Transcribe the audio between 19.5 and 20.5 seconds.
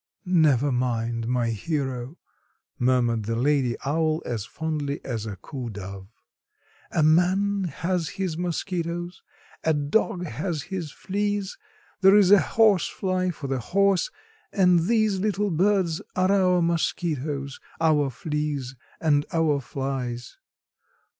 flies.